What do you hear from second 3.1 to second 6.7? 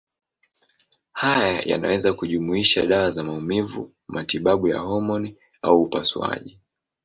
za maumivu, matibabu ya homoni au upasuaji.